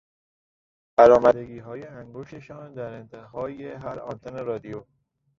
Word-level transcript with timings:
برآمدگیهای 0.97 1.87
انگشتسان 1.87 2.73
در 2.73 2.93
انتهای 2.93 3.71
هر 3.71 3.99
آنتن 3.99 4.45
رادیو 4.45 4.83